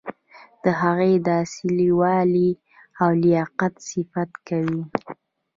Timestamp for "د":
0.63-0.65, 1.25-1.27